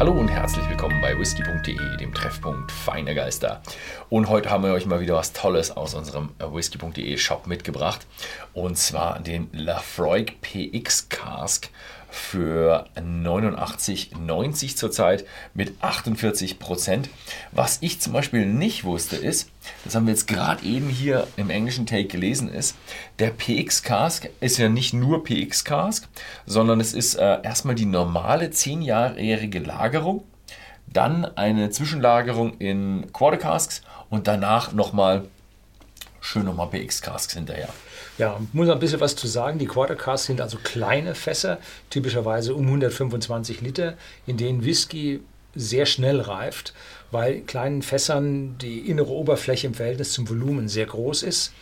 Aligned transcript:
Hallo 0.00 0.12
und 0.12 0.28
herzlich 0.28 0.66
willkommen 0.66 0.98
bei 1.02 1.18
whisky.de, 1.18 1.98
dem 1.98 2.14
Treffpunkt 2.14 2.72
feiner 2.72 3.12
Geister. 3.12 3.60
Und 4.08 4.30
heute 4.30 4.48
haben 4.48 4.64
wir 4.64 4.72
euch 4.72 4.86
mal 4.86 5.00
wieder 5.00 5.14
was 5.14 5.34
Tolles 5.34 5.70
aus 5.76 5.92
unserem 5.92 6.30
whisky.de 6.38 7.18
Shop 7.18 7.46
mitgebracht. 7.46 8.06
Und 8.54 8.78
zwar 8.78 9.20
den 9.20 9.50
Lafroig 9.52 10.40
PX 10.40 11.10
Cask 11.10 11.68
für 12.10 12.86
89,90 12.96 14.76
zurzeit 14.76 15.24
mit 15.54 15.74
48 15.82 16.58
Prozent. 16.58 17.08
Was 17.52 17.78
ich 17.80 18.00
zum 18.00 18.12
Beispiel 18.12 18.46
nicht 18.46 18.84
wusste 18.84 19.16
ist, 19.16 19.50
das 19.84 19.94
haben 19.94 20.06
wir 20.06 20.12
jetzt 20.12 20.26
gerade 20.26 20.64
eben 20.64 20.88
hier 20.88 21.26
im 21.36 21.50
englischen 21.50 21.86
Take 21.86 22.06
gelesen, 22.06 22.48
ist, 22.48 22.76
der 23.18 23.30
PX 23.30 23.82
Cask 23.82 24.28
ist 24.40 24.58
ja 24.58 24.68
nicht 24.68 24.92
nur 24.92 25.24
PX 25.24 25.64
Cask, 25.64 26.08
sondern 26.46 26.80
es 26.80 26.94
ist 26.94 27.14
äh, 27.14 27.42
erstmal 27.42 27.74
die 27.74 27.86
normale 27.86 28.46
10-jährige 28.46 29.60
Lagerung, 29.60 30.24
dann 30.86 31.24
eine 31.24 31.70
Zwischenlagerung 31.70 32.58
in 32.58 33.12
Quarter 33.12 33.36
Casks 33.36 33.82
und 34.08 34.26
danach 34.26 34.72
nochmal 34.72 35.26
schön 36.20 36.44
nochmal 36.44 36.68
PX 36.68 37.02
Casks 37.02 37.34
hinterher. 37.34 37.68
Ja, 38.20 38.38
muss 38.52 38.68
ein 38.68 38.78
bisschen 38.78 39.00
was 39.00 39.16
zu 39.16 39.26
sagen. 39.26 39.58
Die 39.58 39.66
Quarter 39.66 39.96
Casks 39.96 40.26
sind 40.26 40.42
also 40.42 40.58
kleine 40.62 41.14
Fässer, 41.14 41.58
typischerweise 41.88 42.54
um 42.54 42.66
125 42.66 43.62
Liter, 43.62 43.94
in 44.26 44.36
denen 44.36 44.62
Whisky 44.62 45.20
sehr 45.54 45.86
schnell 45.86 46.20
reift, 46.20 46.74
weil 47.10 47.36
in 47.36 47.46
kleinen 47.46 47.80
Fässern 47.80 48.58
die 48.58 48.80
innere 48.90 49.08
Oberfläche 49.08 49.66
im 49.66 49.74
Verhältnis 49.74 50.12
zum 50.12 50.28
Volumen 50.28 50.68
sehr 50.68 50.84
groß 50.84 51.22
ist. 51.22 51.52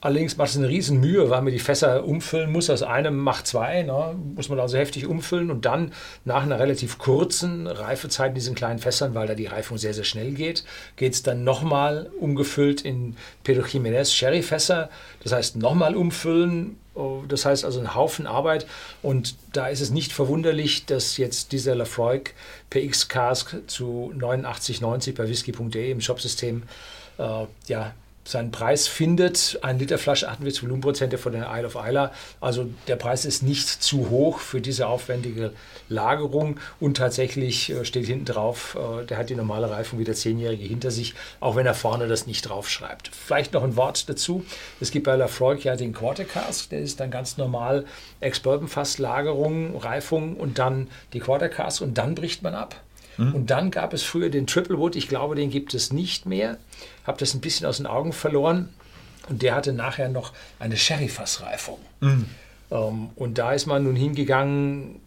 Allerdings 0.00 0.36
macht 0.36 0.50
es 0.50 0.56
eine 0.56 0.68
riesen 0.68 1.00
Mühe, 1.00 1.30
weil 1.30 1.42
man 1.42 1.52
die 1.52 1.58
Fässer 1.58 2.04
umfüllen 2.04 2.52
muss. 2.52 2.68
Aus 2.68 2.82
einem 2.82 3.16
macht 3.16 3.46
zwei, 3.46 3.82
ne? 3.82 4.14
muss 4.34 4.48
man 4.48 4.60
also 4.60 4.76
heftig 4.76 5.06
umfüllen 5.06 5.50
und 5.50 5.64
dann 5.64 5.92
nach 6.24 6.42
einer 6.42 6.58
relativ 6.58 6.98
kurzen 6.98 7.66
Reifezeit 7.66 8.28
in 8.28 8.34
diesen 8.34 8.54
kleinen 8.54 8.78
Fässern, 8.78 9.14
weil 9.14 9.26
da 9.26 9.34
die 9.34 9.46
Reifung 9.46 9.78
sehr, 9.78 9.94
sehr 9.94 10.04
schnell 10.04 10.32
geht, 10.32 10.64
geht 10.96 11.14
es 11.14 11.22
dann 11.22 11.44
nochmal 11.44 12.10
umgefüllt 12.20 12.82
in 12.82 13.16
Pedro 13.44 13.62
Jiménez 13.62 14.12
Sherryfässer. 14.12 14.90
Das 15.22 15.32
heißt 15.32 15.56
nochmal 15.56 15.96
umfüllen, 15.96 16.78
oh, 16.94 17.22
das 17.26 17.44
heißt 17.46 17.64
also 17.64 17.80
ein 17.80 17.94
Haufen 17.94 18.26
Arbeit 18.26 18.66
und 19.02 19.36
da 19.52 19.68
ist 19.68 19.80
es 19.80 19.90
nicht 19.90 20.12
verwunderlich, 20.12 20.86
dass 20.86 21.16
jetzt 21.16 21.52
dieser 21.52 21.74
Lafroig 21.74 22.34
PX 22.70 23.08
Cask 23.08 23.56
zu 23.66 24.12
89,90 24.16 25.16
bei 25.16 25.28
whisky.de 25.28 25.90
im 25.90 26.00
Shopsystem 26.00 26.64
äh, 27.18 27.46
ja, 27.66 27.94
seinen 28.26 28.50
Preis 28.50 28.88
findet. 28.88 29.58
Ein 29.62 29.78
Liter 29.78 29.98
Flasche 29.98 30.28
48 30.28 30.62
Volumenprozente 30.62 31.18
von 31.18 31.32
der 31.32 31.48
Isle 31.52 31.66
of 31.66 31.76
Isla. 31.76 32.12
Also 32.40 32.68
der 32.88 32.96
Preis 32.96 33.24
ist 33.24 33.42
nicht 33.42 33.68
zu 33.68 34.10
hoch 34.10 34.38
für 34.40 34.60
diese 34.60 34.88
aufwendige 34.88 35.52
Lagerung 35.88 36.58
und 36.80 36.96
tatsächlich 36.96 37.70
äh, 37.70 37.84
steht 37.84 38.06
hinten 38.06 38.24
drauf, 38.24 38.76
äh, 38.76 39.04
der 39.04 39.18
hat 39.18 39.30
die 39.30 39.36
normale 39.36 39.70
Reifung 39.70 39.98
wieder 39.98 40.14
zehnjährige 40.14 40.64
hinter 40.64 40.90
sich, 40.90 41.14
auch 41.40 41.56
wenn 41.56 41.66
er 41.66 41.74
vorne 41.74 42.08
das 42.08 42.26
nicht 42.26 42.42
draufschreibt. 42.42 43.10
Vielleicht 43.14 43.52
noch 43.52 43.62
ein 43.62 43.76
Wort 43.76 44.08
dazu. 44.08 44.44
Es 44.80 44.90
gibt 44.90 45.06
bei 45.06 45.14
Lafroig 45.14 45.64
ja 45.64 45.76
den 45.76 45.92
Quarter 45.92 46.24
Cask, 46.24 46.70
der 46.70 46.80
ist 46.80 47.00
dann 47.00 47.10
ganz 47.10 47.36
normal 47.36 47.84
Ex-Bourbon-Fass, 48.20 48.98
Lagerung, 48.98 49.76
Reifung 49.76 50.36
und 50.36 50.58
dann 50.58 50.88
die 51.12 51.20
Quarter 51.20 51.48
Cask 51.48 51.80
und 51.80 51.96
dann 51.98 52.14
bricht 52.14 52.42
man 52.42 52.54
ab. 52.54 52.80
Mhm. 53.16 53.34
Und 53.34 53.50
dann 53.50 53.70
gab 53.70 53.92
es 53.92 54.02
früher 54.02 54.30
den 54.30 54.46
Triple 54.46 54.78
Wood, 54.78 54.96
ich 54.96 55.08
glaube, 55.08 55.34
den 55.34 55.50
gibt 55.50 55.74
es 55.74 55.92
nicht 55.92 56.26
mehr. 56.26 56.58
Habe 57.06 57.18
das 57.18 57.34
ein 57.34 57.40
bisschen 57.40 57.66
aus 57.66 57.78
den 57.78 57.86
Augen 57.86 58.12
verloren. 58.12 58.68
Und 59.28 59.42
der 59.42 59.54
hatte 59.54 59.72
nachher 59.72 60.08
noch 60.08 60.32
eine 60.58 60.76
Sherry-Fassreifung. 60.76 61.78
Mhm. 62.00 62.26
Ähm, 62.70 63.10
und 63.16 63.38
da 63.38 63.52
ist 63.52 63.66
man 63.66 63.84
nun 63.84 63.96
hingegangen, 63.96 65.00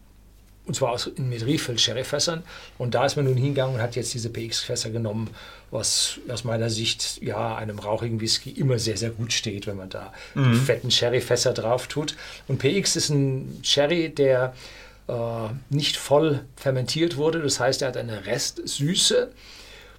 und 0.65 0.75
zwar 0.75 0.91
aus, 0.91 1.09
mit 1.17 1.45
Riefel-Sherry-Fässern. 1.45 2.43
Und 2.77 2.95
da 2.95 3.05
ist 3.05 3.15
man 3.15 3.25
nun 3.25 3.37
hingegangen 3.37 3.75
und 3.75 3.81
hat 3.81 3.95
jetzt 3.95 4.13
diese 4.13 4.29
PX-Fässer 4.29 4.89
genommen, 4.89 5.29
was 5.71 6.19
aus 6.27 6.43
meiner 6.43 6.69
Sicht 6.69 7.21
ja 7.21 7.55
einem 7.55 7.79
rauchigen 7.79 8.19
Whisky 8.21 8.51
immer 8.51 8.77
sehr, 8.77 8.97
sehr 8.97 9.11
gut 9.11 9.33
steht, 9.33 9.67
wenn 9.67 9.77
man 9.77 9.89
da 9.89 10.13
mhm. 10.35 10.55
fetten 10.55 10.91
Sherry-Fässer 10.91 11.53
drauf 11.53 11.87
tut. 11.87 12.15
Und 12.47 12.59
PX 12.59 12.95
ist 12.97 13.09
ein 13.09 13.59
Sherry, 13.63 14.09
der 14.09 14.53
nicht 15.69 15.97
voll 15.97 16.41
fermentiert 16.55 17.17
wurde. 17.17 17.41
Das 17.41 17.59
heißt, 17.59 17.81
er 17.81 17.89
hat 17.89 17.97
eine 17.97 18.25
Restsüße 18.25 19.31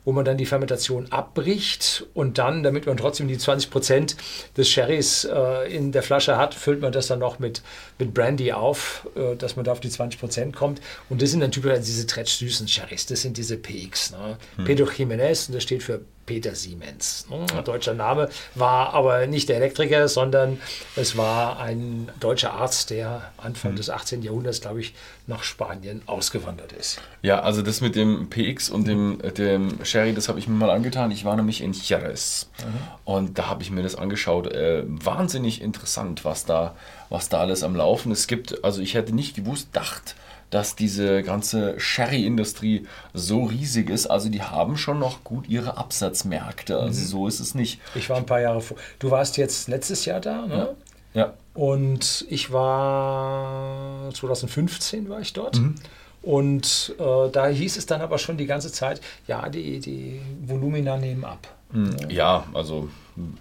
wo 0.05 0.13
man 0.13 0.25
dann 0.25 0.39
die 0.39 0.47
Fermentation 0.47 1.07
abbricht 1.11 2.07
und 2.15 2.39
dann, 2.39 2.63
damit 2.63 2.87
man 2.87 2.97
trotzdem 2.97 3.29
die 3.29 3.39
20 3.39 3.71
Prozent 3.71 4.17
des 4.57 4.69
Sherrys 4.69 5.25
äh, 5.25 5.73
in 5.75 5.93
der 5.93 6.03
Flasche 6.03 6.37
hat, 6.37 6.55
füllt 6.55 6.81
man 6.81 6.93
das 6.93 7.09
dann 7.09 7.19
noch 7.19 7.39
mit, 7.39 7.63
mit 7.99 8.15
Brandy 8.15 8.53
auf, 8.53 9.07
äh, 9.15 9.37
dass 9.37 9.57
man 9.57 9.65
da 9.65 9.73
auf 9.73 9.81
die 9.81 9.91
20 9.91 10.19
Prozent 10.19 10.57
kommt. 10.57 10.81
Und 11.09 11.21
das 11.21 11.31
sind 11.31 11.41
dann 11.41 11.53
typischerweise 11.53 11.85
diese 11.85 12.07
tretsch-süßen 12.07 12.67
Sherrys, 12.67 13.07
das 13.07 13.23
sind 13.23 13.37
diese 13.37 13.57
PX. 13.57 14.13
Ne? 14.13 14.39
Hm. 14.57 14.65
Pedro 14.65 14.87
Jiménez, 14.87 15.49
und 15.49 15.55
das 15.55 15.63
steht 15.63 15.83
für 15.83 16.01
Peter 16.31 16.55
Siemens. 16.55 17.27
Ne? 17.29 17.45
Deutscher 17.65 17.93
Name, 17.93 18.29
war 18.55 18.95
aber 18.95 19.27
nicht 19.27 19.49
der 19.49 19.57
Elektriker, 19.57 20.07
sondern 20.07 20.61
es 20.95 21.17
war 21.17 21.59
ein 21.59 22.09
deutscher 22.21 22.53
Arzt, 22.53 22.91
der 22.91 23.33
Anfang 23.37 23.73
mhm. 23.73 23.77
des 23.77 23.91
18. 23.91 24.23
Jahrhunderts, 24.23 24.61
glaube 24.61 24.81
ich, 24.81 24.95
nach 25.27 25.43
Spanien 25.43 26.03
ausgewandert 26.07 26.73
ist. 26.73 27.01
Ja, 27.23 27.41
also 27.41 27.63
das 27.63 27.81
mit 27.81 27.97
dem 27.97 28.31
PX 28.31 28.71
und 28.71 28.87
dem, 28.87 29.19
dem 29.37 29.85
Sherry, 29.85 30.15
das 30.15 30.29
habe 30.29 30.39
ich 30.39 30.47
mir 30.47 30.55
mal 30.55 30.71
angetan. 30.71 31.11
Ich 31.11 31.25
war 31.25 31.35
nämlich 31.35 31.63
in 31.63 31.73
Jerez 31.73 32.49
mhm. 32.61 33.13
und 33.13 33.37
da 33.37 33.49
habe 33.49 33.65
ich 33.65 33.73
mir 33.73 33.83
das 33.83 33.97
angeschaut. 33.97 34.47
Äh, 34.53 34.85
wahnsinnig 34.87 35.61
interessant, 35.61 36.25
was 36.25 36.45
da, 36.45 36.77
was 37.09 37.29
da 37.29 37.41
alles 37.41 37.65
am 37.65 37.75
Laufen 37.75 38.13
ist. 38.13 38.21
Es 38.21 38.27
gibt, 38.29 38.63
also 38.63 38.81
ich 38.81 38.95
hätte 38.95 39.13
nicht 39.13 39.35
gewusst, 39.35 39.71
dachte, 39.73 40.15
dass 40.51 40.77
diese 40.77 41.23
ganze 41.23 41.79
Sherry-Industrie 41.79 42.87
so 43.15 43.45
riesig 43.45 43.89
ist. 43.89 44.07
Also 44.07 44.29
die 44.29 44.43
haben 44.43 44.77
schon 44.77 44.99
noch 44.99 45.25
gut 45.25 45.49
ihre 45.49 45.77
Absatzmärkte. 45.77 46.79
Also 46.79 47.01
mhm. 47.01 47.07
so 47.07 47.27
ist 47.27 47.41
es 47.41 47.55
nicht. 47.55 47.81
Ich 47.95 48.11
war 48.11 48.17
ein 48.17 48.27
paar 48.27 48.41
Jahre 48.41 48.61
vor. 48.61 48.77
Du 48.99 49.11
warst 49.11 49.37
jetzt 49.37 49.69
letztes 49.69 50.05
Jahr 50.05 50.21
da, 50.21 50.47
ne? 50.47 50.75
Ja. 51.15 51.21
ja. 51.21 51.35
Und 51.55 52.27
ich 52.29 52.53
war 52.53 54.11
2015 54.13 55.09
war 55.09 55.21
ich 55.21 55.33
dort. 55.33 55.59
Mhm. 55.59 55.77
Und 56.23 56.95
äh, 56.99 57.31
da 57.31 57.47
hieß 57.47 57.77
es 57.77 57.87
dann 57.87 58.03
aber 58.03 58.19
schon 58.19 58.37
die 58.37 58.47
ganze 58.47 58.71
Zeit, 58.71 59.01
ja, 59.27 59.49
die, 59.49 59.81
die 59.81 60.21
Volumina 60.43 60.97
nehmen 60.97 61.25
ab. 61.25 61.49
Mhm. 61.73 62.11
Ja, 62.11 62.45
also 62.55 62.89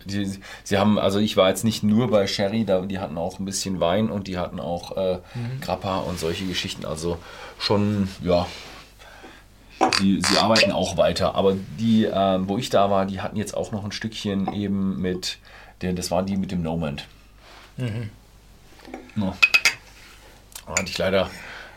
die, 0.05 0.39
sie 0.63 0.77
haben, 0.77 0.99
also 0.99 1.19
ich 1.19 1.37
war 1.37 1.49
jetzt 1.49 1.63
nicht 1.63 1.83
nur 1.83 2.09
bei 2.09 2.27
Sherry, 2.27 2.65
da, 2.65 2.81
die 2.81 2.99
hatten 2.99 3.17
auch 3.17 3.39
ein 3.39 3.45
bisschen 3.45 3.79
Wein 3.79 4.09
und 4.09 4.27
die 4.27 4.37
hatten 4.37 4.59
auch 4.59 4.97
äh, 4.97 5.19
mhm. 5.35 5.61
Grappa 5.61 5.99
und 5.99 6.19
solche 6.19 6.45
Geschichten. 6.45 6.85
Also 6.85 7.17
schon, 7.57 8.09
ja, 8.21 8.47
sie, 9.97 10.21
sie 10.21 10.37
arbeiten 10.37 10.71
auch 10.71 10.97
weiter. 10.97 11.35
Aber 11.35 11.55
die, 11.79 12.05
äh, 12.05 12.39
wo 12.47 12.57
ich 12.57 12.69
da 12.69 12.89
war, 12.89 13.05
die 13.05 13.21
hatten 13.21 13.37
jetzt 13.37 13.55
auch 13.55 13.71
noch 13.71 13.83
ein 13.83 13.91
Stückchen 13.91 14.51
eben 14.53 15.01
mit, 15.01 15.37
der, 15.81 15.93
das 15.93 16.11
war 16.11 16.23
die 16.23 16.37
mit 16.37 16.51
dem 16.51 16.61
Nomad. 16.61 17.05
Mhm. 17.77 18.09
No. 19.15 19.35
Hatte 20.67 20.83
ich 20.85 20.97
leider 20.97 21.29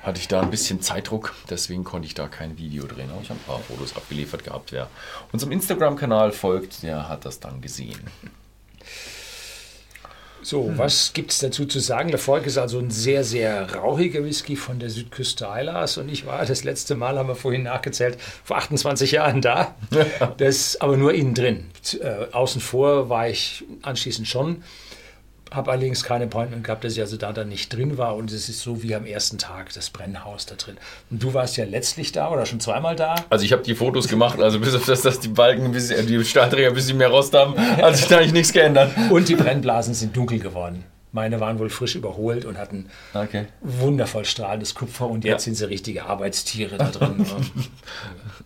hatte 0.03 0.19
ich 0.19 0.29
da 0.29 0.41
ein 0.41 0.51
bisschen 0.51 0.81
Zeitdruck, 0.81 1.35
deswegen 1.49 1.85
konnte 1.85 2.07
ich 2.07 2.15
da 2.15 2.29
kein 2.29 2.59
Video 2.59 2.87
drehen. 2.87 3.11
Aber 3.11 3.23
ich 3.23 3.31
habe 3.31 3.39
ein 3.39 3.47
paar 3.47 3.61
Fotos 3.61 3.97
abgeliefert 3.97 4.45
gehabt. 4.45 4.73
Wer 4.73 4.89
unserem 5.33 5.53
Instagram-Kanal 5.53 6.33
folgt, 6.33 6.83
der 6.83 7.09
hat 7.09 7.25
das 7.25 7.39
dann 7.39 7.61
gesehen. 7.61 8.01
So, 10.43 10.67
hm. 10.67 10.77
was 10.77 11.13
gibt 11.13 11.31
es 11.31 11.39
dazu 11.39 11.67
zu 11.67 11.79
sagen? 11.79 12.09
Der 12.09 12.19
Volk 12.19 12.47
ist 12.47 12.59
also 12.59 12.81
ein 12.81 12.91
sehr, 12.91 13.23
sehr 13.23 13.75
rauchiger 13.77 14.25
Whisky 14.25 14.57
von 14.57 14.81
der 14.81 14.91
Südküste 14.91 15.49
Eilers 15.49 15.99
und 15.99 16.09
ich 16.09 16.27
war 16.27 16.45
das 16.45 16.65
letzte 16.65 16.97
Mal, 16.97 17.17
haben 17.17 17.29
wir 17.29 17.37
vorhin 17.37 17.63
nachgezählt, 17.63 18.19
vor 18.43 18.57
28 18.57 19.13
Jahren 19.13 19.41
da. 19.41 19.77
Das 20.39 20.81
aber 20.81 20.97
nur 20.97 21.15
innen 21.15 21.35
drin. 21.35 21.71
Äh, 22.01 22.33
außen 22.33 22.61
vor 22.61 23.09
war 23.09 23.29
ich 23.29 23.65
anschließend 23.83 24.27
schon 24.27 24.65
habe 25.55 25.71
allerdings 25.71 26.05
kein 26.05 26.23
Appointment 26.23 26.65
gehabt, 26.65 26.85
dass 26.85 26.95
ich 26.95 27.01
also 27.01 27.17
da 27.17 27.33
dann 27.33 27.49
nicht 27.49 27.75
drin 27.75 27.99
war 27.99 28.17
und 28.17 28.33
es 28.33 28.49
ist 28.49 28.61
so 28.61 28.83
wie 28.83 28.95
am 28.95 29.07
ersten 29.07 29.39
Tag 29.39 29.73
das 29.73 29.91
Brennhaus 29.91 30.47
da 30.47 30.55
drin. 30.55 30.77
Und 31.11 31.23
du 31.23 31.35
warst 31.35 31.57
ja 31.57 31.65
letztlich 31.65 32.13
da 32.13 32.31
oder 32.31 32.47
schon 32.47 32.61
zweimal 32.61 32.97
da? 32.97 33.15
Also 33.31 33.45
ich 33.45 33.53
habe 33.53 33.63
die 33.63 33.75
Fotos 33.75 34.09
gemacht, 34.09 34.41
also 34.41 34.61
bis 34.61 34.75
auf 34.75 34.85
das, 34.85 35.03
dass 35.03 35.21
die 35.21 35.29
Balken, 35.29 35.67
ein 35.67 35.73
bisschen, 35.73 36.07
die 36.07 36.25
Stahlträger 36.25 36.69
ein 36.69 36.75
bisschen 36.75 36.97
mehr 36.97 37.09
Rost 37.09 37.35
haben, 37.35 37.57
hat 37.57 37.97
sich 37.97 38.07
da 38.07 38.19
eigentlich 38.19 38.33
nichts 38.33 38.53
geändert. 38.53 38.93
Und 39.11 39.29
die 39.29 39.37
Brennblasen 39.37 39.95
sind 39.95 40.17
dunkel 40.17 40.39
geworden. 40.39 40.85
Meine 41.15 41.41
waren 41.41 41.59
wohl 41.59 41.69
frisch 41.69 41.95
überholt 41.95 42.47
und 42.47 42.57
hatten 42.57 42.89
okay. 43.13 43.45
wundervoll 43.61 44.25
strahlendes 44.25 44.75
Kupfer 44.75 45.09
und 45.09 45.25
jetzt 45.25 45.43
ja. 45.43 45.45
sind 45.45 45.57
sie 45.57 45.69
richtige 45.69 46.07
Arbeitstiere 46.07 46.79
da 46.79 46.89
drin. 46.91 47.27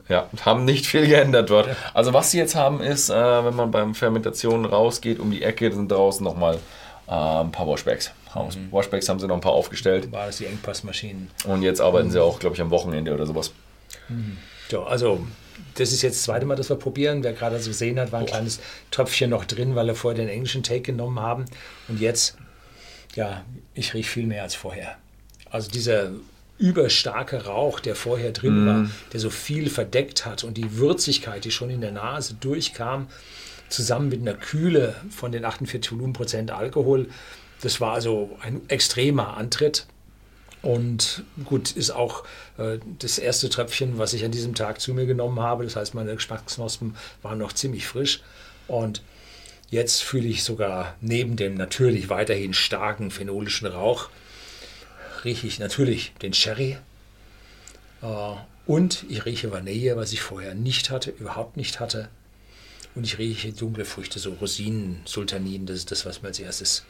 ja, 0.09 0.29
haben 0.45 0.65
nicht 0.65 0.85
viel 0.85 1.07
geändert 1.07 1.49
dort. 1.49 1.69
Also 1.95 2.13
was 2.13 2.33
sie 2.33 2.39
jetzt 2.39 2.57
haben 2.57 2.81
ist, 2.81 3.09
äh, 3.09 3.15
wenn 3.15 3.55
man 3.55 3.71
beim 3.71 3.95
Fermentation 3.95 4.65
rausgeht 4.65 5.21
um 5.21 5.31
die 5.31 5.45
Ecke, 5.45 5.73
sind 5.73 5.93
draußen 5.93 6.25
nochmal 6.25 6.59
ein 7.07 7.53
paar 7.53 7.67
Washbacks. 7.67 8.13
Mhm. 8.35 8.71
Washbacks 8.71 9.09
haben 9.09 9.19
sie 9.19 9.27
noch 9.27 9.37
ein 9.37 9.41
paar 9.41 9.53
aufgestellt. 9.53 10.11
War 10.13 10.27
das 10.27 10.39
die 10.39 10.47
Engpassmaschinen? 10.47 11.31
Und 11.47 11.63
jetzt 11.63 11.81
arbeiten 11.81 12.09
mhm. 12.09 12.13
sie 12.13 12.23
auch, 12.23 12.39
glaube 12.39 12.57
ich, 12.57 12.63
am 12.63 12.71
Wochenende 12.71 13.15
oder 13.15 13.27
sowas. 13.27 13.53
Mhm. 14.09 14.39
Ja, 14.71 14.83
also 14.83 15.25
das 15.75 15.93
ist 15.93 16.03
jetzt 16.03 16.17
das 16.17 16.23
zweite 16.25 16.47
Mal, 16.47 16.57
dass 16.57 16.69
wir 16.69 16.77
probieren. 16.77 17.23
Wer 17.23 17.33
gerade 17.33 17.59
so 17.61 17.71
gesehen 17.71 17.99
hat, 17.99 18.13
war 18.13 18.21
ein 18.21 18.27
Boah. 18.27 18.33
kleines 18.33 18.61
Tröpfchen 18.91 19.31
noch 19.31 19.45
drin, 19.45 19.75
weil 19.75 19.87
wir 19.87 19.95
vorher 19.95 20.17
den 20.21 20.29
englischen 20.29 20.63
Take 20.63 20.81
genommen 20.81 21.21
haben. 21.21 21.47
Und 21.89 22.01
jetzt, 22.01 22.37
ja, 23.15 23.45
ich 23.75 23.95
rieche 23.95 24.11
viel 24.11 24.27
mehr 24.27 24.43
als 24.43 24.55
vorher. 24.55 24.97
Also 25.51 25.71
dieser 25.71 26.11
überstarke 26.59 27.45
Rauch, 27.45 27.81
der 27.81 27.95
vorher 27.95 28.33
drin 28.33 28.65
mm. 28.65 28.67
war, 28.67 28.91
der 29.13 29.21
so 29.21 29.31
viel 29.31 29.69
verdeckt 29.69 30.25
hat 30.25 30.43
und 30.43 30.57
die 30.57 30.77
Würzigkeit, 30.79 31.45
die 31.45 31.51
schon 31.51 31.71
in 31.71 31.83
der 31.83 31.93
Nase 31.93 32.35
durchkam, 32.35 33.09
zusammen 33.69 34.09
mit 34.09 34.21
einer 34.21 34.35
Kühle 34.35 34.95
von 35.11 35.33
den 35.33 35.45
48 35.45 35.93
Volumenprozent 35.93 36.51
Alkohol. 36.51 37.09
Das 37.63 37.81
war 37.81 37.95
also 37.95 38.37
ein 38.43 38.61
extremer 38.69 39.37
Antritt. 39.37 39.87
Und 40.63 41.23
gut, 41.45 41.73
ist 41.73 41.91
auch 41.91 42.25
äh, 42.59 42.79
das 42.99 43.19
erste 43.19 43.49
Tröpfchen, 43.49 43.99
was 43.99 44.15
ich 44.15 44.25
an 44.25 44.33
diesem 44.33 44.55
Tag 44.55 44.81
zu 44.81 44.95
mir 44.95 45.07
genommen 45.07 45.41
habe. 45.41 45.65
Das 45.65 45.77
heißt, 45.77 45.95
meine 45.95 46.15
Geschmacksknospen 46.15 46.97
waren 47.23 47.39
noch 47.39 47.53
ziemlich 47.53 47.87
frisch. 47.87 48.21
Und 48.67 49.03
jetzt 49.71 50.03
fühle 50.03 50.27
ich 50.27 50.43
sogar 50.43 50.95
neben 51.01 51.37
dem 51.37 51.55
natürlich 51.55 52.09
weiterhin 52.09 52.53
starken 52.53 53.11
phenolischen 53.11 53.67
Rauch, 53.67 54.09
rieche 55.25 55.47
ich 55.47 55.59
natürlich 55.59 56.13
den 56.23 56.33
Sherry. 56.33 56.79
Äh, 58.03 58.07
und 58.67 59.05
ich 59.09 59.25
rieche 59.25 59.53
Vanille, 59.53 59.97
was 59.97 60.13
ich 60.13 60.21
vorher 60.21 60.55
nicht 60.55 60.91
hatte, 60.91 61.11
überhaupt 61.11 61.57
nicht 61.57 61.79
hatte. 61.79 62.09
Und 62.97 63.05
ich 63.05 63.19
rieche 63.19 63.53
dunkle 63.53 63.85
Früchte, 63.85 64.19
so 64.19 64.33
Rosinen, 64.33 65.03
Sultanin, 65.05 65.67
das 65.67 65.77
ist 65.77 65.91
das, 65.91 66.07
was 66.07 66.23
mir 66.23 66.29
als 66.29 66.41
erstes 66.41 66.85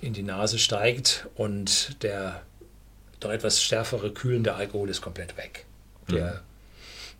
in 0.00 0.12
die 0.12 0.24
Nase 0.24 0.58
steigt. 0.58 1.28
Und 1.36 2.02
der 2.02 2.42
doch 3.20 3.30
etwas 3.30 3.62
stärkere, 3.62 4.12
kühlende 4.12 4.54
Alkohol 4.54 4.90
ist 4.90 5.00
komplett 5.00 5.36
weg. 5.36 5.64
Der, 6.10 6.32
mhm. 6.32 6.40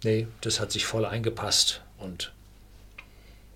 Nee, 0.02 0.26
das 0.40 0.58
hat 0.58 0.72
sich 0.72 0.84
voll 0.84 1.04
eingepasst 1.04 1.82
und 1.98 2.32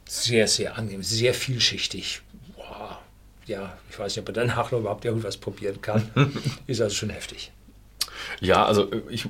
sehr, 0.07 0.47
sehr 0.47 0.77
angenehm, 0.77 1.03
sehr 1.03 1.35
vielschichtig. 1.35 2.23
Wow. 2.57 2.99
Ja, 3.47 3.77
ich 3.91 3.99
weiß 3.99 4.15
nicht, 4.15 4.23
ob 4.23 4.29
er 4.29 4.47
danach 4.47 4.71
noch 4.71 4.79
überhaupt 4.79 5.05
irgendwas 5.05 5.39
probieren 5.39 5.81
kann. 5.81 6.11
ist 6.67 6.81
also 6.81 6.95
schon 6.95 7.11
heftig. 7.11 7.51
Ja, 8.41 8.65
also 8.65 8.91
ich 9.09 9.27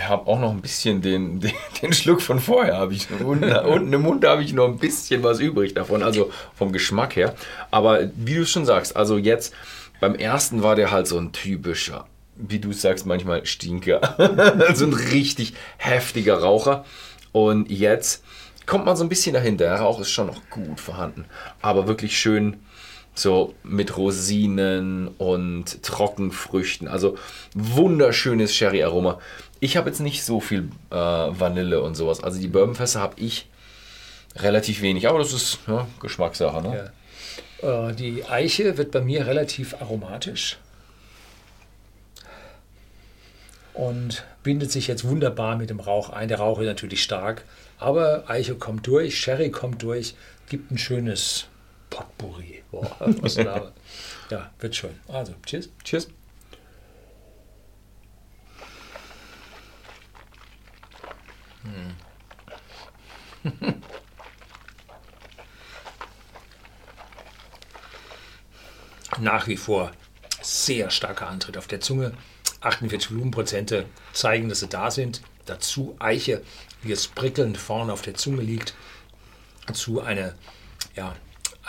habe 0.00 0.26
auch 0.26 0.38
noch 0.38 0.50
ein 0.50 0.60
bisschen 0.60 1.00
den, 1.00 1.40
den, 1.40 1.52
den 1.82 1.92
Schluck 1.92 2.20
von 2.20 2.38
vorher. 2.40 2.76
Habe 2.76 2.94
ich 2.94 3.08
unten, 3.10 3.52
unten 3.66 3.92
im 3.92 4.02
Mund 4.02 4.24
habe 4.24 4.42
ich 4.42 4.52
noch 4.52 4.66
ein 4.66 4.78
bisschen 4.78 5.22
was 5.22 5.40
übrig 5.40 5.74
davon, 5.74 6.02
also 6.02 6.30
vom 6.54 6.72
Geschmack 6.72 7.16
her. 7.16 7.34
Aber 7.70 8.10
wie 8.16 8.34
du 8.34 8.46
schon 8.46 8.64
sagst, 8.64 8.96
also 8.96 9.16
jetzt 9.16 9.54
beim 10.00 10.14
ersten 10.14 10.62
war 10.62 10.76
der 10.76 10.90
halt 10.90 11.06
so 11.06 11.18
ein 11.18 11.32
typischer, 11.32 12.06
wie 12.36 12.60
du 12.60 12.72
sagst, 12.72 13.06
manchmal 13.06 13.44
Stinker. 13.46 14.70
so 14.74 14.84
ein 14.84 14.92
richtig 14.92 15.54
heftiger 15.78 16.38
Raucher. 16.38 16.84
Und 17.32 17.70
jetzt 17.70 18.22
kommt 18.66 18.84
man 18.84 18.96
so 18.96 19.04
ein 19.04 19.08
bisschen 19.08 19.34
dahinter. 19.34 19.64
Der 19.64 19.80
Rauch 19.80 20.00
ist 20.00 20.10
schon 20.10 20.28
noch 20.28 20.48
gut 20.50 20.80
vorhanden, 20.80 21.24
aber 21.62 21.88
wirklich 21.88 22.18
schön 22.18 22.58
so 23.18 23.54
mit 23.62 23.96
Rosinen 23.96 25.08
und 25.08 25.82
Trockenfrüchten. 25.82 26.88
Also 26.88 27.16
wunderschönes 27.54 28.54
Sherry-Aroma. 28.54 29.20
Ich 29.60 29.76
habe 29.76 29.88
jetzt 29.88 30.00
nicht 30.00 30.24
so 30.24 30.40
viel 30.40 30.70
äh, 30.90 30.94
Vanille 30.94 31.82
und 31.82 31.94
sowas. 31.94 32.22
Also 32.22 32.40
die 32.40 32.48
Bourbonfässer 32.48 33.00
habe 33.00 33.20
ich 33.20 33.48
relativ 34.36 34.82
wenig, 34.82 35.08
aber 35.08 35.18
das 35.18 35.32
ist 35.32 35.58
ja, 35.66 35.86
Geschmackssache. 36.00 36.62
Ne? 36.62 36.90
Ja. 37.62 37.88
Äh, 37.88 37.94
die 37.94 38.24
Eiche 38.24 38.78
wird 38.78 38.92
bei 38.92 39.00
mir 39.00 39.26
relativ 39.26 39.74
aromatisch 39.80 40.58
und 43.74 44.24
bindet 44.42 44.72
sich 44.72 44.88
jetzt 44.88 45.04
wunderbar 45.04 45.56
mit 45.56 45.70
dem 45.70 45.80
Rauch 45.80 46.10
ein. 46.10 46.28
Der 46.28 46.38
Rauch 46.38 46.58
ist 46.60 46.66
natürlich 46.66 47.02
stark, 47.02 47.44
aber 47.78 48.24
Eiche 48.28 48.56
kommt 48.56 48.86
durch, 48.86 49.18
Sherry 49.18 49.50
kommt 49.50 49.82
durch, 49.82 50.14
gibt 50.48 50.70
ein 50.70 50.78
schönes 50.78 51.46
Potpourri. 51.90 52.62
Boah, 52.70 52.96
was 53.20 53.36
ja, 53.36 53.72
wird 54.58 54.76
schön. 54.76 54.98
Also, 55.08 55.34
cheers. 55.46 55.68
Cheers. 55.84 56.08
Nach 69.20 69.46
wie 69.46 69.56
vor 69.56 69.92
sehr 70.42 70.90
starker 70.90 71.28
Antritt 71.28 71.56
auf 71.56 71.66
der 71.66 71.80
Zunge. 71.80 72.12
48 72.60 73.10
Volumenprozente 73.10 73.86
zeigen, 74.12 74.48
dass 74.48 74.60
sie 74.60 74.68
da 74.68 74.90
sind. 74.90 75.22
Dazu 75.46 75.96
Eiche, 75.98 76.42
wie 76.82 76.92
es 76.92 77.08
prickelnd 77.08 77.58
vorne 77.58 77.92
auf 77.92 78.02
der 78.02 78.14
Zunge 78.14 78.42
liegt. 78.42 78.74
Dazu 79.66 80.00
eine, 80.00 80.34
ja, 80.94 81.14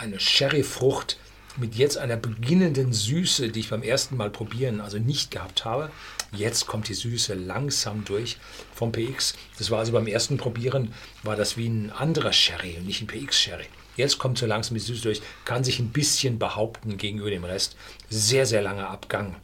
eine 0.00 0.18
Sherryfrucht 0.18 1.18
mit 1.56 1.74
jetzt 1.74 1.98
einer 1.98 2.16
beginnenden 2.16 2.92
Süße, 2.92 3.50
die 3.50 3.60
ich 3.60 3.70
beim 3.70 3.82
ersten 3.82 4.16
Mal 4.16 4.30
probieren 4.30 4.80
also 4.80 4.98
nicht 4.98 5.30
gehabt 5.30 5.64
habe. 5.64 5.90
Jetzt 6.32 6.66
kommt 6.66 6.88
die 6.88 6.94
Süße 6.94 7.34
langsam 7.34 8.04
durch 8.04 8.38
vom 8.74 8.92
PX. 8.92 9.34
Das 9.58 9.70
war 9.70 9.80
also 9.80 9.92
beim 9.92 10.06
ersten 10.06 10.36
Probieren, 10.36 10.94
war 11.22 11.36
das 11.36 11.56
wie 11.56 11.68
ein 11.68 11.90
anderer 11.90 12.32
Sherry 12.32 12.76
und 12.78 12.86
nicht 12.86 13.02
ein 13.02 13.08
PX-Sherry. 13.08 13.66
Jetzt 13.96 14.18
kommt 14.18 14.38
so 14.38 14.46
langsam 14.46 14.74
die 14.74 14.80
Süße 14.80 15.02
durch, 15.02 15.22
kann 15.44 15.64
sich 15.64 15.80
ein 15.80 15.90
bisschen 15.90 16.38
behaupten 16.38 16.96
gegenüber 16.96 17.30
dem 17.30 17.44
Rest. 17.44 17.76
Sehr, 18.08 18.46
sehr 18.46 18.62
langer 18.62 18.88
Abgang. 18.88 19.36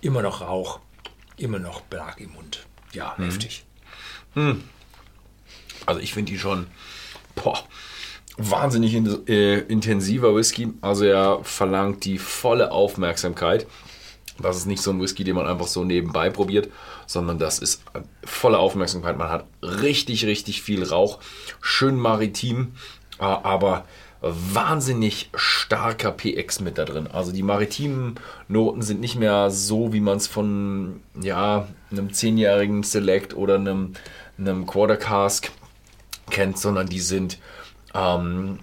Immer 0.00 0.22
noch 0.22 0.40
Rauch, 0.40 0.80
immer 1.36 1.58
noch 1.58 1.82
Belag 1.82 2.20
im 2.20 2.32
Mund. 2.32 2.66
Ja, 2.92 3.14
mhm. 3.18 3.24
heftig. 3.24 3.64
Mhm. 4.34 4.62
Also 5.84 6.00
ich 6.00 6.14
finde 6.14 6.32
die 6.32 6.38
schon 6.38 6.68
boah, 7.34 7.66
wahnsinnig 8.36 8.94
in, 8.94 9.26
äh, 9.26 9.58
intensiver 9.58 10.34
Whisky. 10.34 10.72
Also 10.80 11.04
er 11.04 11.40
verlangt 11.42 12.04
die 12.04 12.18
volle 12.18 12.72
Aufmerksamkeit. 12.72 13.66
Das 14.40 14.56
ist 14.56 14.66
nicht 14.66 14.82
so 14.82 14.90
ein 14.90 15.00
Whisky, 15.00 15.24
den 15.24 15.36
man 15.36 15.46
einfach 15.46 15.66
so 15.66 15.84
nebenbei 15.84 16.30
probiert, 16.30 16.70
sondern 17.06 17.38
das 17.38 17.58
ist 17.58 17.82
volle 18.24 18.58
Aufmerksamkeit. 18.58 19.18
Man 19.18 19.28
hat 19.28 19.44
richtig, 19.62 20.24
richtig 20.24 20.62
viel 20.62 20.82
Rauch, 20.82 21.20
schön 21.60 21.96
maritim, 21.96 22.72
äh, 23.18 23.24
aber 23.24 23.84
wahnsinnig 24.22 25.30
starker 25.34 26.12
PX 26.12 26.60
mit 26.60 26.78
da 26.78 26.84
drin. 26.84 27.08
Also 27.08 27.32
die 27.32 27.42
maritimen 27.42 28.14
Noten 28.48 28.80
sind 28.80 29.00
nicht 29.00 29.16
mehr 29.16 29.50
so, 29.50 29.92
wie 29.92 30.00
man 30.00 30.16
es 30.16 30.28
von 30.28 31.02
ja, 31.20 31.66
einem 31.90 32.12
zehnjährigen 32.12 32.84
Select 32.84 33.34
oder 33.34 33.56
einem, 33.56 33.94
einem 34.38 34.66
Quarter 34.66 34.96
Cask 34.96 35.50
kennt, 36.30 36.56
sondern 36.56 36.86
die 36.86 37.00
sind 37.00 37.38
ähm, 37.94 38.58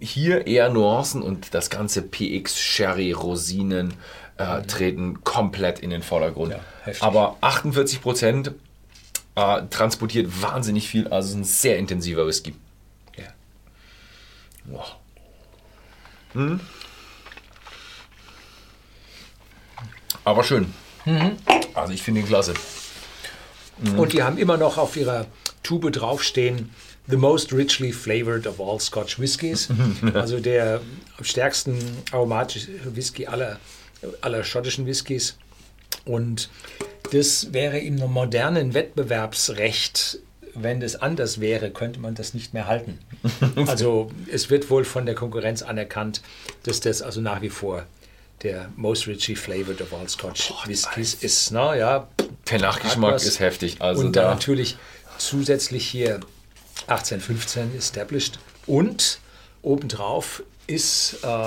hier 0.00 0.46
eher 0.46 0.68
Nuancen 0.68 1.22
und 1.22 1.54
das 1.54 1.70
ganze 1.70 2.02
PX, 2.02 2.58
Sherry, 2.58 3.12
Rosinen, 3.12 3.94
äh, 4.36 4.62
treten 4.62 5.22
komplett 5.24 5.78
in 5.78 5.90
den 5.90 6.02
Vordergrund. 6.02 6.52
Ja, 6.52 6.92
Aber 7.00 7.36
48 7.40 8.02
Prozent 8.02 8.52
äh, 9.36 9.62
transportiert 9.70 10.42
wahnsinnig 10.42 10.88
viel, 10.88 11.08
also 11.08 11.36
ein 11.36 11.44
sehr 11.44 11.78
intensiver 11.78 12.26
Whisky. 12.26 12.54
Ja. 13.16 13.24
Wow. 14.64 14.96
Hm. 16.32 16.60
Aber 20.24 20.42
schön. 20.42 20.72
Mhm. 21.04 21.36
Also 21.74 21.92
ich 21.92 22.02
finde 22.02 22.20
ihn 22.20 22.26
klasse. 22.26 22.54
Mhm. 23.78 23.98
Und 23.98 24.12
die 24.12 24.22
haben 24.22 24.38
immer 24.38 24.56
noch 24.56 24.78
auf 24.78 24.96
ihrer 24.96 25.26
Tube 25.64 25.90
draufstehen, 25.90 26.70
The 27.06 27.16
most 27.18 27.52
richly 27.52 27.92
flavored 27.92 28.46
of 28.46 28.60
all 28.60 28.80
Scotch 28.80 29.18
Whiskies. 29.18 29.68
also 30.14 30.40
der 30.40 30.80
am 31.18 31.24
stärksten 31.24 31.78
aromatische 32.12 32.70
Whisky 32.96 33.26
aller 33.26 33.58
aller 34.22 34.42
schottischen 34.42 34.86
Whiskys. 34.86 35.36
Und 36.06 36.48
das 37.12 37.52
wäre 37.52 37.78
im 37.78 37.96
modernen 37.96 38.72
Wettbewerbsrecht, 38.72 40.18
wenn 40.54 40.80
das 40.80 40.96
anders 40.96 41.40
wäre, 41.40 41.70
könnte 41.70 42.00
man 42.00 42.14
das 42.14 42.32
nicht 42.32 42.54
mehr 42.54 42.66
halten. 42.66 42.98
Also 43.66 44.10
es 44.30 44.50
wird 44.50 44.70
wohl 44.70 44.84
von 44.84 45.04
der 45.06 45.14
Konkurrenz 45.14 45.62
anerkannt, 45.62 46.22
dass 46.62 46.80
das 46.80 47.02
also 47.02 47.20
nach 47.20 47.42
wie 47.42 47.50
vor 47.50 47.84
der 48.42 48.68
most 48.76 49.06
richly 49.06 49.34
flavored 49.34 49.80
of 49.80 49.92
all 49.92 50.08
Scotch 50.08 50.48
Boah, 50.48 50.66
Whiskys 50.66 51.14
ist. 51.14 51.50
Na, 51.50 51.74
ja, 51.74 52.08
der 52.50 52.60
Nachgeschmack 52.60 53.16
ist 53.16 53.40
heftig. 53.40 53.80
Also 53.80 54.02
und 54.02 54.16
da 54.16 54.34
natürlich 54.34 54.76
zusätzlich 55.18 55.86
hier 55.86 56.20
1815 56.86 57.76
established 57.76 58.38
und 58.66 59.20
obendrauf 59.62 60.42
ist 60.66 61.18
äh, 61.22 61.46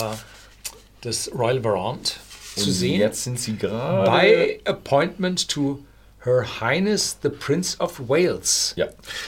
das 1.02 1.32
Royal 1.34 1.64
Varant 1.64 2.20
zu 2.56 2.72
sehen. 2.72 3.00
Jetzt 3.00 3.24
sind 3.24 3.40
sie 3.40 3.56
gerade. 3.56 4.10
Bei 4.10 4.60
Appointment 4.66 5.48
to 5.48 5.80
Her 6.28 6.46
Highness 6.60 7.18
the 7.24 7.30
Prince 7.30 7.80
of 7.80 8.10
Wales. 8.10 8.74
Ja, 8.76 8.88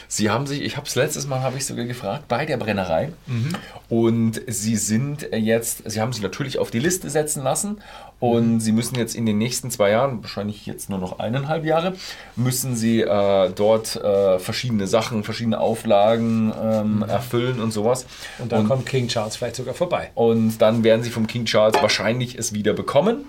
sie 0.10 0.30
haben 0.30 0.46
sich, 0.46 0.62
ich 0.62 0.76
habe 0.76 0.86
es 0.86 0.96
letztes 0.96 1.28
Mal, 1.28 1.42
habe 1.42 1.58
ich 1.58 1.66
sogar 1.66 1.86
gefragt, 1.86 2.28
bei 2.28 2.46
der 2.46 2.58
Brennerei. 2.58 3.14
Mhm. 3.26 3.56
Und 3.88 4.42
sie 4.48 4.76
sind 4.76 5.30
jetzt, 5.32 5.90
sie 5.90 6.02
haben 6.02 6.12
sich 6.12 6.22
natürlich 6.22 6.60
auf 6.60 6.72
die 6.72 6.80
Liste 6.80 7.10
setzen 7.10 7.42
lassen. 7.42 7.82
Und 8.20 8.56
mhm. 8.56 8.60
sie 8.60 8.74
müssen 8.74 8.96
jetzt 8.96 9.16
in 9.16 9.26
den 9.26 9.38
nächsten 9.38 9.72
zwei 9.72 9.92
Jahren, 9.92 10.22
wahrscheinlich 10.22 10.66
jetzt 10.66 10.90
nur 10.90 11.00
noch 11.00 11.20
eineinhalb 11.20 11.64
Jahre, 11.64 11.96
müssen 12.36 12.76
sie 12.76 13.02
äh, 13.02 13.50
dort 13.56 13.96
äh, 13.96 14.38
verschiedene 14.40 14.86
Sachen, 14.88 15.24
verschiedene 15.24 15.60
Auflagen 15.60 16.52
ähm, 16.62 16.96
mhm. 16.98 17.04
erfüllen 17.04 17.62
und 17.62 17.72
sowas. 17.72 18.06
Und 18.40 18.52
dann 18.52 18.62
und, 18.62 18.68
kommt 18.68 18.86
King 18.86 19.08
Charles 19.08 19.38
vielleicht 19.38 19.56
sogar 19.56 19.74
vorbei. 19.74 20.12
Und 20.16 20.58
dann 20.58 20.84
werden 20.84 21.02
sie 21.02 21.12
vom 21.12 21.28
King 21.28 21.46
Charles 21.46 21.82
wahrscheinlich 21.82 22.38
es 22.38 22.54
wieder 22.54 22.74
bekommen. 22.74 23.24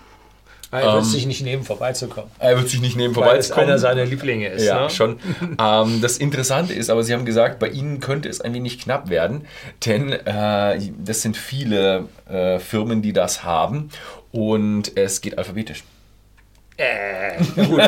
Er 0.72 0.94
wird 0.94 1.04
sich 1.04 1.26
nicht 1.26 1.42
nehmen, 1.42 1.64
vorbeizukommen. 1.64 2.30
Er 2.38 2.56
wird 2.56 2.68
sich 2.68 2.80
nicht 2.80 2.96
nehmen, 2.96 3.14
Weil 3.16 3.38
es 3.38 3.48
vorbeizukommen. 3.48 3.70
einer 3.70 3.78
seiner 3.78 4.04
Lieblinge 4.04 4.48
ist. 4.48 4.64
Ja, 4.64 4.82
ne? 4.82 4.90
schon. 4.90 5.18
ähm, 5.60 6.00
das 6.00 6.16
Interessante 6.18 6.74
ist, 6.74 6.90
aber 6.90 7.02
Sie 7.02 7.12
haben 7.12 7.24
gesagt, 7.24 7.58
bei 7.58 7.68
Ihnen 7.68 7.98
könnte 7.98 8.28
es 8.28 8.40
ein 8.40 8.54
wenig 8.54 8.78
knapp 8.78 9.10
werden, 9.10 9.46
denn 9.84 10.12
äh, 10.12 10.78
das 11.04 11.22
sind 11.22 11.36
viele 11.36 12.08
äh, 12.28 12.60
Firmen, 12.60 13.02
die 13.02 13.12
das 13.12 13.42
haben 13.42 13.90
und 14.30 14.96
es 14.96 15.20
geht 15.20 15.38
alphabetisch. 15.38 15.82
Äh, 16.76 17.09
ja 17.56 17.64
gut, 17.64 17.80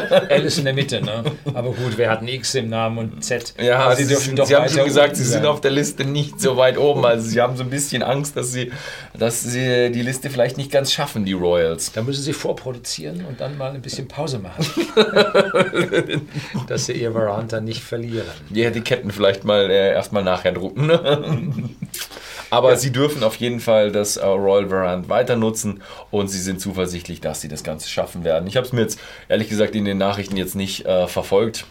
ist 0.44 0.58
in 0.58 0.64
der 0.64 0.74
Mitte, 0.74 1.02
ne? 1.02 1.24
Aber 1.54 1.70
gut, 1.70 1.96
wer 1.96 2.10
hat 2.10 2.22
ein 2.22 2.28
X 2.28 2.54
im 2.54 2.68
Namen 2.68 2.98
und 2.98 3.24
Z? 3.24 3.54
Ja, 3.60 3.78
Aber 3.80 3.96
Sie, 3.96 4.06
dürfen 4.06 4.24
sind, 4.24 4.38
doch 4.38 4.46
Sie 4.46 4.56
haben 4.56 4.68
schon 4.68 4.84
gesagt, 4.84 5.16
Sie 5.16 5.24
sind 5.24 5.46
auf 5.46 5.60
der 5.60 5.70
Liste 5.70 6.04
nicht 6.04 6.40
so 6.40 6.56
weit 6.56 6.78
oben. 6.78 7.04
Also 7.04 7.28
Sie 7.28 7.40
haben 7.40 7.56
so 7.56 7.62
ein 7.62 7.70
bisschen 7.70 8.02
Angst, 8.02 8.36
dass 8.36 8.52
Sie, 8.52 8.72
dass 9.18 9.42
Sie 9.42 9.90
die 9.90 10.02
Liste 10.02 10.30
vielleicht 10.30 10.56
nicht 10.56 10.70
ganz 10.70 10.92
schaffen, 10.92 11.24
die 11.24 11.32
Royals. 11.32 11.92
Da 11.92 12.02
müssen 12.02 12.22
Sie 12.22 12.32
vorproduzieren 12.32 13.24
und 13.24 13.40
dann 13.40 13.56
mal 13.56 13.72
ein 13.72 13.82
bisschen 13.82 14.08
Pause 14.08 14.38
machen. 14.38 14.64
Dass 16.68 16.86
Sie 16.86 16.92
Ihr 16.92 17.14
Varanta 17.14 17.60
nicht 17.60 17.82
verlieren. 17.82 18.26
Die 18.50 18.62
Etiketten 18.62 19.10
vielleicht 19.10 19.44
mal 19.44 19.70
äh, 19.70 19.92
erstmal 19.92 20.22
nachher 20.22 20.52
drucken. 20.52 20.90
Aber 22.52 22.76
Sie 22.76 22.92
dürfen 22.92 23.24
auf 23.24 23.36
jeden 23.36 23.60
Fall 23.60 23.92
das 23.92 24.18
äh, 24.18 24.26
Royal 24.26 24.70
Varant 24.70 25.08
weiter 25.08 25.36
nutzen 25.36 25.82
und 26.10 26.28
Sie 26.28 26.38
sind 26.38 26.60
zuversichtlich, 26.60 27.22
dass 27.22 27.40
Sie 27.40 27.48
das 27.48 27.64
Ganze 27.64 27.88
schaffen 27.88 28.24
werden. 28.24 28.46
Ich 28.46 28.58
habe 28.58 28.66
es 28.66 28.74
mir 28.74 28.82
jetzt 28.82 29.00
ehrlich 29.30 29.48
gesagt 29.48 29.74
in 29.74 29.86
den 29.86 29.96
Nachrichten 29.96 30.36
jetzt 30.36 30.54
nicht 30.54 30.84
äh, 30.84 31.08
verfolgt. 31.08 31.64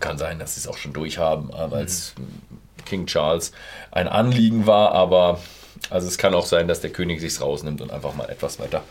Kann 0.00 0.16
sein, 0.16 0.38
dass 0.38 0.54
Sie 0.54 0.60
es 0.60 0.66
auch 0.66 0.78
schon 0.78 0.94
durchhaben, 0.94 1.50
äh, 1.50 1.70
weil 1.70 1.84
es 1.84 2.14
King 2.86 3.04
Charles 3.04 3.52
ein 3.90 4.08
Anliegen 4.08 4.66
war, 4.66 4.92
aber 4.92 5.40
also 5.90 6.08
es 6.08 6.16
kann 6.16 6.32
auch 6.32 6.46
sein, 6.46 6.68
dass 6.68 6.80
der 6.80 6.88
König 6.88 7.20
sich 7.20 7.38
rausnimmt 7.38 7.82
und 7.82 7.92
einfach 7.92 8.14
mal 8.14 8.30
etwas 8.30 8.58
weiter, 8.58 8.82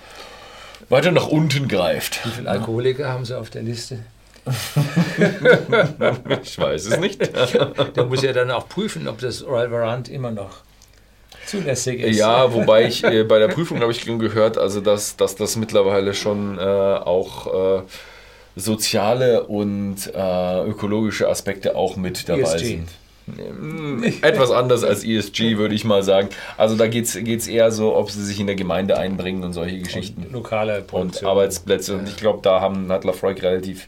weiter 0.89 1.11
nach 1.11 1.25
unten 1.25 1.67
greift. 1.67 2.23
Wie 2.27 2.29
viele 2.29 2.49
Alkoholiker 2.51 3.09
haben 3.09 3.25
Sie 3.25 3.35
auf 3.35 3.49
der 3.49 3.63
Liste? 3.63 4.03
Ich 6.43 6.59
weiß 6.59 6.85
es 6.85 6.99
nicht. 6.99 7.21
Der 7.95 8.05
muss 8.05 8.21
ja 8.21 8.33
dann 8.33 8.51
auch 8.51 8.67
prüfen, 8.69 9.07
ob 9.07 9.19
das 9.19 9.43
Royal 9.43 9.71
Varant 9.71 10.07
immer 10.07 10.29
noch 10.29 10.61
zulässig 11.51 12.01
ist. 12.01 12.17
Ja, 12.17 12.53
wobei 12.53 12.85
ich 12.85 13.03
äh, 13.03 13.23
bei 13.23 13.39
der 13.39 13.47
Prüfung 13.47 13.79
habe 13.81 13.91
ich 13.91 14.05
gehört, 14.05 14.57
also 14.57 14.81
dass, 14.81 15.15
dass 15.15 15.35
das 15.35 15.55
mittlerweile 15.55 16.13
schon 16.13 16.57
äh, 16.57 16.61
auch 16.61 17.79
äh, 17.79 17.81
soziale 18.55 19.43
und 19.43 19.97
äh, 20.13 20.63
ökologische 20.65 21.27
Aspekte 21.29 21.75
auch 21.75 21.95
mit 21.95 22.27
dabei 22.27 22.41
ESG. 22.41 22.65
sind. 22.65 22.87
Mm, 23.27 24.03
Etwas 24.21 24.51
anders 24.51 24.83
als 24.83 25.03
ESG, 25.03 25.57
würde 25.57 25.75
ich 25.75 25.83
mal 25.83 26.03
sagen. 26.03 26.29
Also 26.57 26.75
da 26.75 26.87
geht 26.87 27.05
es 27.05 27.47
eher 27.47 27.71
so, 27.71 27.95
ob 27.95 28.11
sie 28.11 28.23
sich 28.23 28.39
in 28.39 28.47
der 28.47 28.55
Gemeinde 28.55 28.97
einbringen 28.97 29.43
und 29.43 29.53
solche 29.53 29.79
Geschichten. 29.79 30.25
Lokale 30.31 30.79
Und 30.79 30.87
Produktion. 30.87 31.29
Arbeitsplätze. 31.29 31.97
Und 31.97 32.09
ich 32.09 32.17
glaube, 32.17 32.39
da 32.41 32.59
haben, 32.61 32.91
hat 32.91 33.03
Lafroig 33.03 33.41
relativ, 33.41 33.87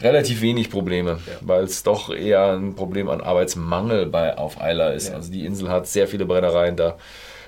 relativ 0.00 0.40
wenig 0.40 0.70
Probleme, 0.70 1.20
weil 1.40 1.64
es 1.64 1.82
doch 1.82 2.10
eher 2.10 2.52
ein 2.52 2.74
Problem 2.74 3.08
an 3.08 3.20
Arbeitsmangel 3.20 4.06
bei, 4.06 4.36
auf 4.36 4.56
Isla 4.56 4.90
ist. 4.90 5.08
Ja. 5.08 5.14
Also 5.14 5.32
die 5.32 5.44
Insel 5.44 5.68
hat 5.68 5.86
sehr 5.86 6.08
viele 6.08 6.26
Brennereien, 6.26 6.76
da 6.76 6.96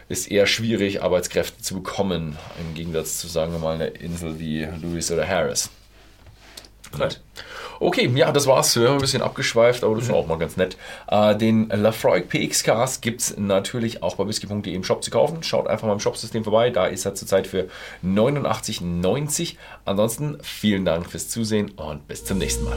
ist 0.08 0.30
eher 0.30 0.46
schwierig, 0.46 1.02
Arbeitskräfte 1.02 1.62
zu 1.62 1.74
bekommen, 1.74 2.36
im 2.60 2.74
Gegensatz 2.74 3.18
zu, 3.18 3.28
sagen 3.28 3.52
wir 3.52 3.60
mal, 3.60 3.76
einer 3.76 3.94
Insel 4.00 4.40
wie 4.40 4.64
Lewis 4.64 5.12
oder 5.12 5.26
Harris. 5.26 5.70
Gut. 6.90 7.20
Okay, 7.82 8.10
ja, 8.14 8.30
das 8.30 8.46
war's. 8.46 8.76
Wir 8.76 8.88
haben 8.88 8.96
ein 8.96 9.00
bisschen 9.00 9.22
abgeschweift, 9.22 9.84
aber 9.84 9.94
das 9.94 10.04
ist 10.04 10.10
auch 10.10 10.26
mal 10.26 10.36
ganz 10.36 10.58
nett. 10.58 10.76
Äh, 11.08 11.34
den 11.34 11.70
Lafroig 11.70 12.28
PX 12.28 12.62
Cast 12.62 13.00
gibt 13.00 13.22
es 13.22 13.38
natürlich 13.38 14.02
auch 14.02 14.16
bei 14.16 14.28
whisky.de 14.28 14.74
im 14.74 14.84
Shop 14.84 15.02
zu 15.02 15.10
kaufen. 15.10 15.42
Schaut 15.42 15.66
einfach 15.66 15.86
mal 15.86 15.94
im 15.94 16.00
Shopsystem 16.00 16.44
vorbei. 16.44 16.68
Da 16.68 16.86
ist 16.86 17.06
er 17.06 17.14
zurzeit 17.14 17.46
für 17.46 17.68
89,90. 18.04 19.56
Ansonsten 19.86 20.38
vielen 20.42 20.84
Dank 20.84 21.10
fürs 21.10 21.30
Zusehen 21.30 21.70
und 21.70 22.06
bis 22.06 22.22
zum 22.22 22.36
nächsten 22.36 22.64
Mal. 22.64 22.76